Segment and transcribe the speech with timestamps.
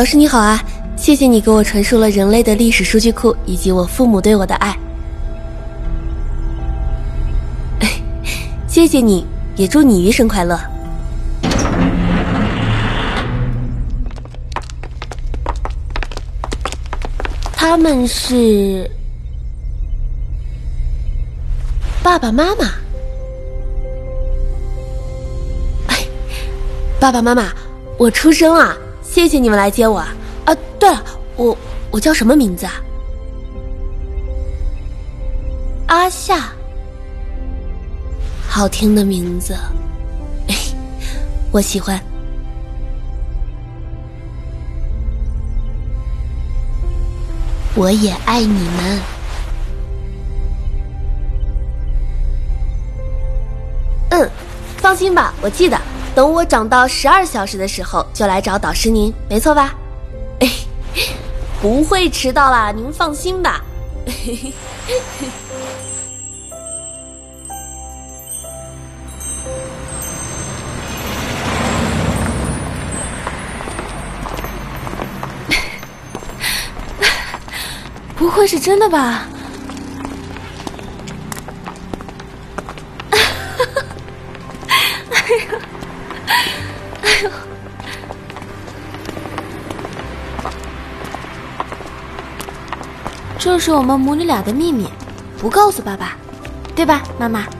[0.00, 0.58] 老师你好啊，
[0.96, 4.74] 谢谢你给我传输了人类的历史数据库以及我父母对我的爱。
[8.66, 9.26] 谢谢你，
[9.56, 10.58] 也祝你余生快乐。
[17.52, 18.90] 他们是
[22.02, 22.64] 爸爸妈妈。
[25.88, 25.98] 哎，
[26.98, 27.52] 爸爸妈妈，
[27.98, 28.74] 我出生了，
[29.12, 30.14] 谢谢你们来接我啊！
[30.44, 31.04] 啊，对了，
[31.36, 31.56] 我
[31.90, 32.72] 我叫什么名字啊？
[35.88, 36.52] 阿夏，
[38.48, 39.56] 好听的名字，
[41.50, 42.00] 我喜欢。
[47.74, 49.00] 我也爱你们。
[54.10, 54.30] 嗯，
[54.76, 55.76] 放心吧，我记得。
[56.14, 59.74] 等我长到十二小时的时候，就来找导师您，没错吧？
[60.40, 60.48] 哎，
[61.62, 63.62] 不会迟到啦，您放心吧。
[78.16, 79.26] 不会是真的吧？
[93.42, 94.86] 这是我们母女俩的秘密，
[95.38, 96.14] 不告诉爸爸，
[96.76, 97.46] 对吧，妈妈？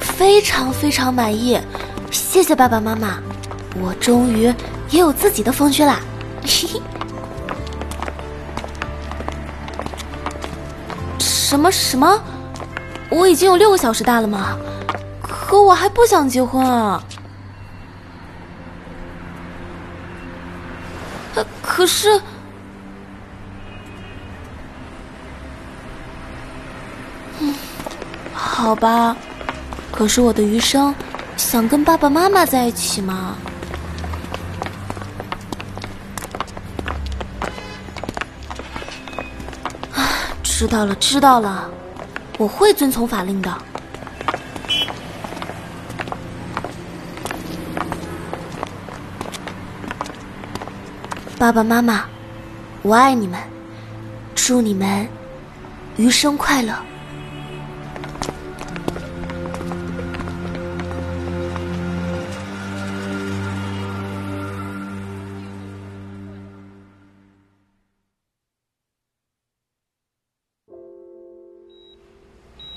[0.00, 1.56] 非常非常满意，
[2.10, 3.20] 谢谢爸爸妈妈，
[3.80, 4.52] 我终于
[4.90, 6.00] 也有自己的风区啦！
[6.42, 6.89] 嘿嘿。
[11.50, 12.22] 什么什么？
[13.10, 14.56] 我已经有六个小时大了吗？
[15.20, 17.02] 可我还不想结婚啊！
[21.60, 22.20] 可是，
[27.40, 27.52] 嗯，
[28.32, 29.16] 好吧。
[29.90, 30.94] 可是我的余生，
[31.36, 33.34] 想跟爸爸妈妈在一起吗？
[40.60, 41.70] 知道了，知道了，
[42.36, 43.50] 我会遵从法令的。
[51.38, 52.04] 爸爸妈妈，
[52.82, 53.40] 我爱你们，
[54.34, 55.08] 祝你们
[55.96, 56.74] 余生快乐。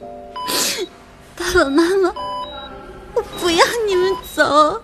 [1.36, 2.12] 爸爸妈妈，
[3.14, 4.82] 我不要你们走。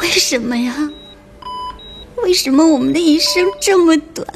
[0.00, 0.90] 为什么呀？
[2.22, 4.26] 为什么我们的一生这么短，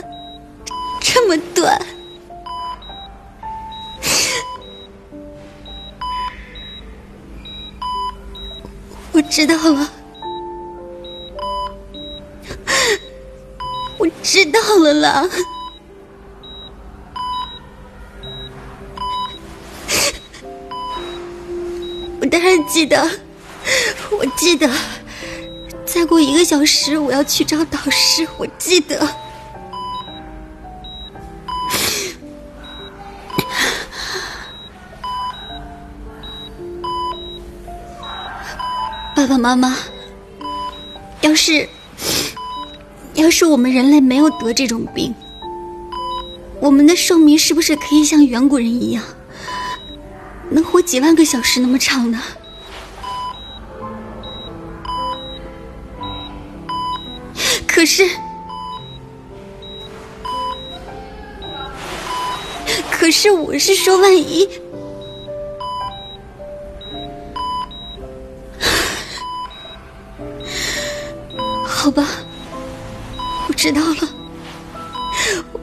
[1.00, 1.80] 这么短？
[9.12, 9.90] 我知道了，
[14.36, 15.26] 知道了啦。
[22.20, 23.02] 我当然记得，
[24.10, 24.68] 我记得，
[25.86, 29.08] 再过一个小时我要去找导师，我记得。
[39.14, 39.78] 爸爸妈妈，
[41.22, 41.66] 要是
[43.16, 45.14] 要是我们人类没有得这种病，
[46.60, 49.02] 我们的寿命是不是可以像远古人一样？
[50.48, 52.22] 能活几万个小时那么长呢？
[57.66, 58.08] 可是，
[62.90, 64.48] 可是我是说，万一……
[71.66, 72.06] 好吧，
[73.66, 74.08] 知道了，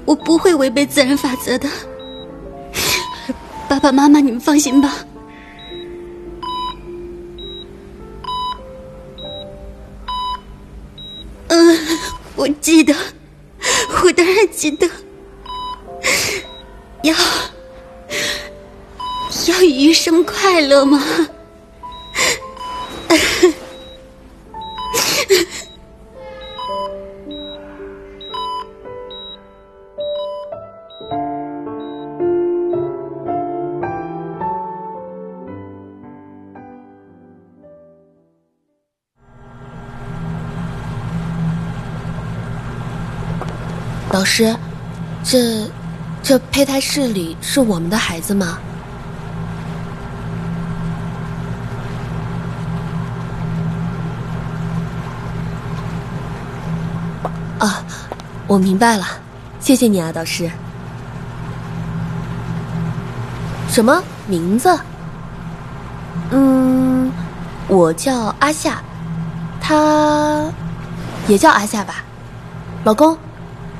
[0.03, 1.69] 我不会违背自然法则的。
[3.69, 4.93] 爸爸妈妈，你们放心吧。
[11.47, 11.79] 嗯，
[12.35, 12.93] 我记得，
[14.03, 14.85] 我当然记得，
[17.03, 17.15] 要
[19.47, 21.01] 要余生快乐吗？
[44.13, 44.55] 老师，
[45.23, 45.67] 这
[46.21, 48.59] 这胚胎室里是我们的孩子吗？
[57.57, 57.83] 啊，
[58.45, 59.03] 我明白了，
[59.59, 60.47] 谢谢你啊，导师。
[63.67, 64.79] 什么名字？
[66.29, 67.11] 嗯，
[67.67, 68.79] 我叫阿夏，
[69.59, 70.45] 他
[71.27, 72.03] 也叫阿夏吧，
[72.83, 73.17] 老公。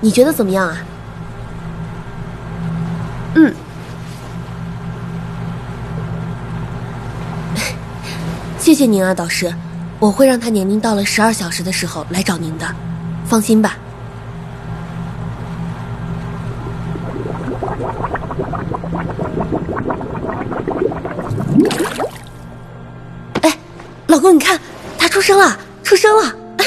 [0.04, 0.78] 你觉得怎么样啊？
[3.36, 3.56] 嗯，
[8.60, 9.56] 谢谢您啊，导师，
[10.00, 12.68] 我会让他年龄到了十二小时的时候来找您的，
[13.26, 13.78] 放心吧。
[23.42, 23.58] 哎，
[24.08, 24.60] 老公，你看，
[24.98, 26.66] 他出生了，出生了，哎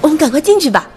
[0.00, 0.88] 我们赶快进去吧。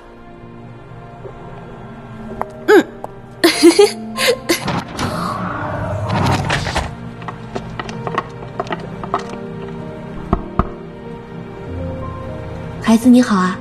[13.08, 13.60] 你好啊，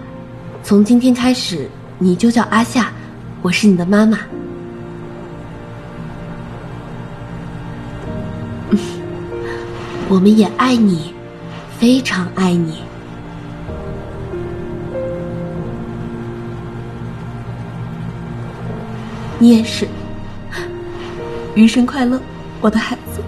[0.63, 1.69] 从今天开始
[1.99, 2.91] 你就叫阿夏，
[3.43, 4.19] 我是你的妈妈。
[10.09, 11.13] 我们也爱你，
[11.79, 12.79] 非常爱你。
[19.39, 19.87] 你也是，
[21.55, 22.19] 余生快乐，
[22.63, 23.21] 我的孩子。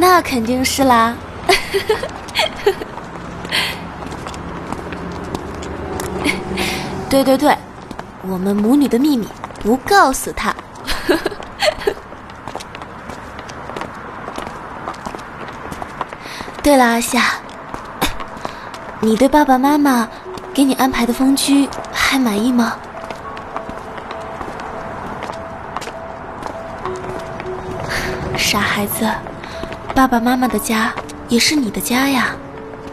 [0.00, 1.14] 那肯定是啦。
[7.10, 7.54] 对对对，
[8.22, 9.28] 我们母女的秘密。
[9.62, 10.54] 不告诉他。
[16.62, 17.20] 对了，阿夏，
[19.00, 20.08] 你对爸爸妈妈
[20.54, 22.72] 给你安排的封居还满意吗？
[28.38, 29.06] 傻孩子，
[29.94, 30.92] 爸爸妈妈的家
[31.28, 32.34] 也是你的家呀。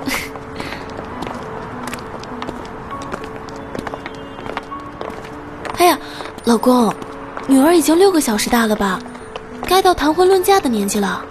[5.78, 5.98] 哎呀！
[6.46, 6.94] 老公，
[7.48, 9.00] 女儿已经六个小时大了吧？
[9.66, 11.24] 该到谈婚论嫁的年纪了。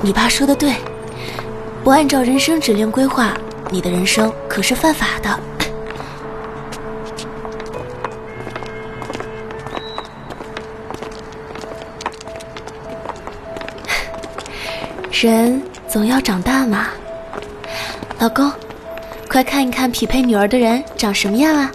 [0.00, 0.74] 你爸说的对，
[1.84, 3.32] 不按照人生指令规划，
[3.70, 5.38] 你的人生可是犯法的。
[15.28, 16.88] 人总要长大嘛，
[18.18, 18.50] 老公。
[19.28, 21.70] 快看一看匹配女儿的人长什么样啊！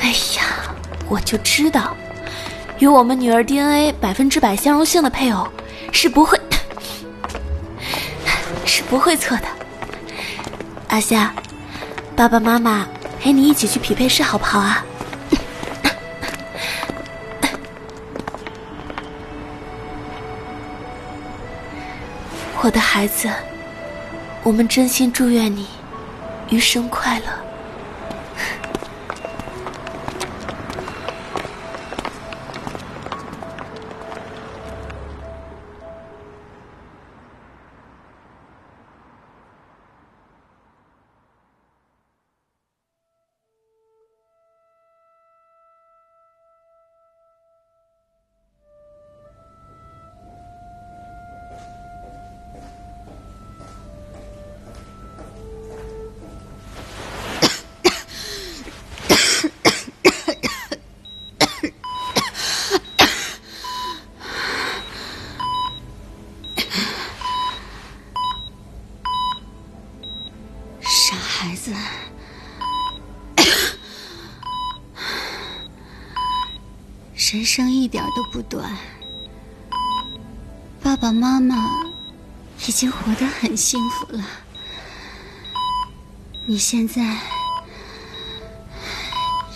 [0.00, 0.74] 哎呀，
[1.08, 1.94] 我就知道，
[2.78, 5.46] 与我们女儿 DNA 百分之百相容性的配偶
[5.92, 6.40] 是不会，
[8.64, 9.44] 是不会错的。
[10.88, 11.32] 阿夏，
[12.16, 12.86] 爸爸妈妈
[13.20, 14.84] 陪你一起去匹配室好不好啊？
[22.66, 23.30] 我的孩子，
[24.42, 25.68] 我们真心祝愿你
[26.50, 27.45] 余生快乐。
[71.46, 71.70] 孩子。
[77.14, 78.76] 人生一点都不短，
[80.82, 81.54] 爸爸妈妈
[82.66, 84.24] 已经活得很幸福了，
[86.48, 87.16] 你现在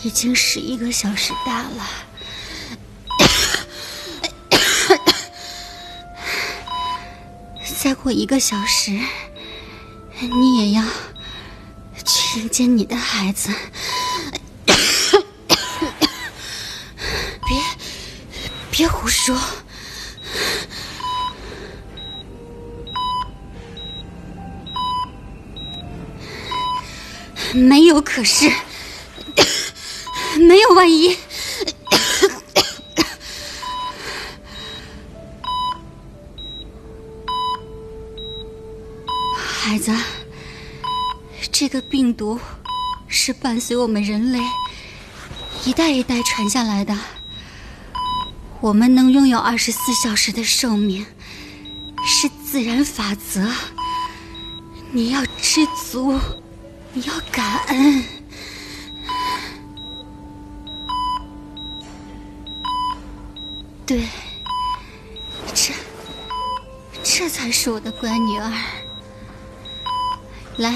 [0.04, 1.84] 已经十一个小时大了，
[7.80, 8.92] 再过一个小时，
[10.20, 10.84] 你也要
[12.12, 13.50] 去迎接你的孩子。
[17.46, 17.62] 别，
[18.70, 19.38] 别胡说。
[27.52, 28.50] 没有，可是
[30.36, 31.16] 没有万一。
[39.62, 39.92] 孩子，
[41.52, 42.38] 这个病毒
[43.06, 44.40] 是伴随我们人类
[45.64, 46.98] 一代一代传下来的。
[48.60, 51.06] 我们能拥有二十四小时的寿命，
[52.04, 53.50] 是自然法则。
[54.90, 56.18] 你要知足。
[56.92, 58.04] 你要感恩，
[63.86, 64.08] 对，
[65.54, 65.72] 这
[67.04, 68.52] 这才是我的乖女儿。
[70.56, 70.74] 来，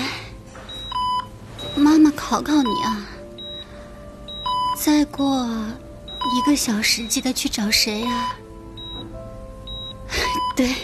[1.76, 3.06] 妈妈考考你啊，
[4.76, 5.46] 再过
[6.34, 8.36] 一个小时记得去找谁呀？
[10.56, 10.74] 对，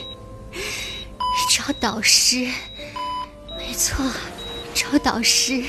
[1.48, 2.48] 找导师，
[3.56, 4.04] 没错。
[4.72, 5.62] 找导师，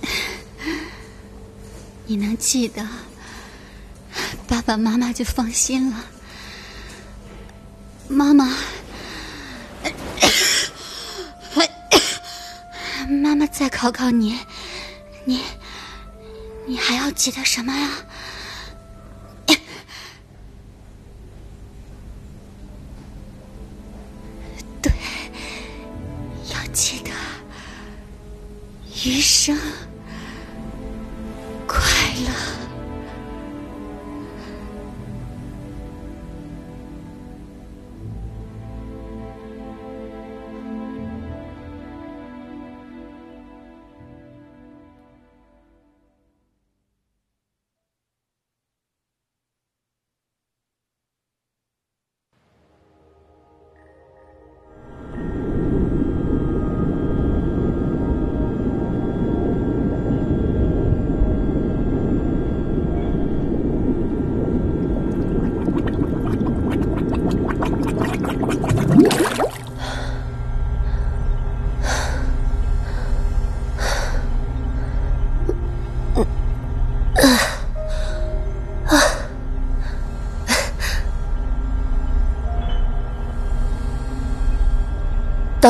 [2.06, 2.86] 你能记得，
[4.46, 6.06] 爸爸妈妈就放心了。
[8.12, 8.56] 妈妈，
[13.08, 14.38] 妈妈再考考你，
[15.24, 15.40] 你，
[16.66, 17.90] 你还要记得什么呀？
[24.82, 24.92] 对，
[26.50, 27.10] 要记得
[29.04, 29.58] 余生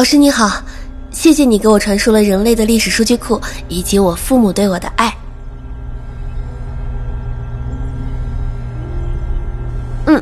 [0.03, 0.61] 老师你好，
[1.13, 5.17] 谢谢你给我传输了人类的历史数据库以及我父母对我的爱。
[10.07, 10.21] 嗯，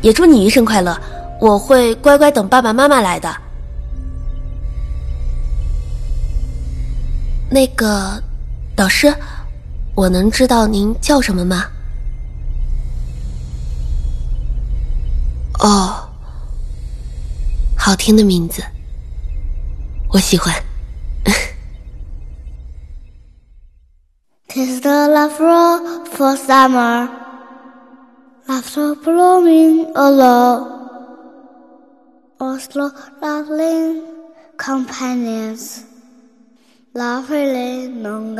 [0.00, 0.96] 也祝你余生快乐，
[1.40, 3.36] 我会乖乖等爸爸妈妈来的。
[7.50, 8.22] 那个，
[8.76, 9.12] 导师，
[9.96, 11.64] 我能知道您叫什么吗？
[15.58, 16.08] 哦，
[17.76, 18.62] 好听的名字。
[20.09, 20.53] 我喜欢。
[24.47, 25.35] Tis the love
[26.11, 27.09] for summer,
[28.47, 30.71] after blooming alone,
[32.39, 32.89] or slow
[33.21, 34.01] lovely
[34.57, 35.83] companions,
[36.93, 38.35] lovely long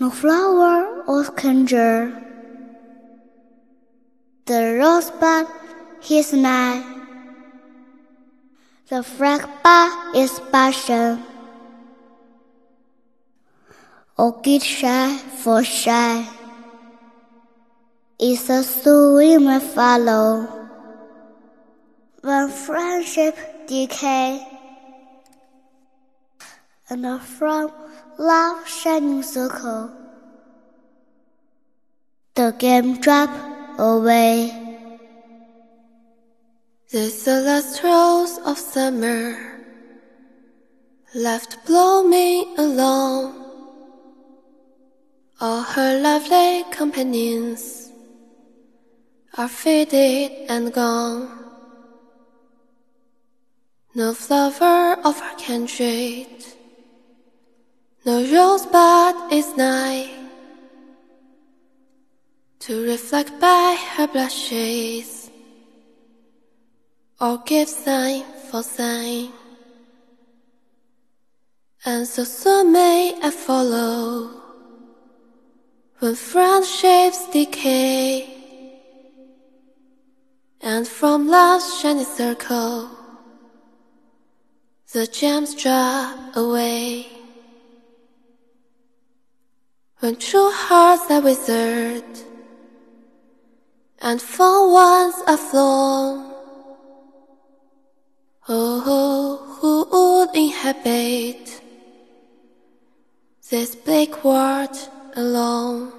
[0.00, 2.10] No flower or stranger,
[4.46, 5.46] the rosebud
[6.00, 6.95] his night.
[8.89, 11.21] The fragba is passion.
[14.17, 16.23] Orchid shy for shy.
[18.17, 20.47] Is a swimmer follow.
[22.21, 23.35] When friendship
[23.67, 24.47] decay.
[26.89, 27.69] And from
[28.17, 29.91] love shining circle.
[32.35, 33.29] The game drop
[33.77, 34.66] away.
[36.89, 39.35] This the last rose of summer
[41.13, 43.43] left blooming alone.
[45.41, 47.91] All her lovely companions
[49.37, 51.27] are faded and gone.
[53.93, 56.31] No flower of her kindred,
[58.05, 60.09] no rosebud is nigh
[62.59, 65.16] to reflect by her blushes
[67.19, 69.29] or give sign for sign.
[71.85, 74.29] And so soon may I follow
[75.99, 78.33] when friendships decay.
[80.61, 82.89] And from love's shining circle,
[84.93, 87.07] the gems drop away.
[89.99, 92.03] When true hearts are withered,
[93.99, 96.36] and fond ones are flown,
[98.49, 101.61] oh, who would inhabit
[103.49, 104.77] this bleak world
[105.15, 105.91] alone?